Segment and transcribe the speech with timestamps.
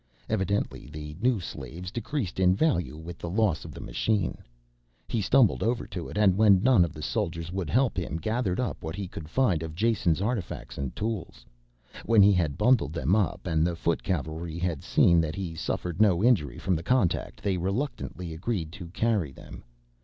[0.29, 4.35] Evidently the new slaves decreased in value with the loss of the machine.
[5.07, 8.59] He stumbled over to it and, when none of the soldiers would help him, gathered
[8.59, 11.45] up what he could find of Jason's artifacts and tools.
[12.03, 16.01] When he had bundled them up, and the foot cavalry had seen that he suffered
[16.01, 19.63] no injury from the contact, they reluctantly agreed to carry them.